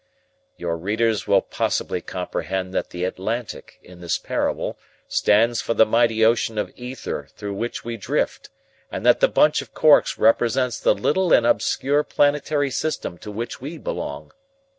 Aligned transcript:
"Your 0.57 0.77
readers 0.77 1.27
will 1.27 1.43
possibly 1.43 2.01
comprehend 2.01 2.73
that 2.73 2.89
the 2.89 3.03
Atlantic, 3.03 3.77
in 3.83 4.01
this 4.01 4.17
parable, 4.17 4.79
stands 5.07 5.61
for 5.61 5.75
the 5.75 5.85
mighty 5.85 6.25
ocean 6.25 6.57
of 6.57 6.73
ether 6.75 7.27
through 7.35 7.53
which 7.53 7.85
we 7.85 7.97
drift 7.97 8.49
and 8.91 9.05
that 9.05 9.19
the 9.19 9.27
bunch 9.27 9.61
of 9.61 9.75
corks 9.75 10.17
represents 10.17 10.79
the 10.79 10.95
little 10.95 11.31
and 11.31 11.45
obscure 11.45 12.03
planetary 12.03 12.71
system 12.71 13.19
to 13.19 13.29
which 13.31 13.61
we 13.61 13.77
belong. 13.77 14.31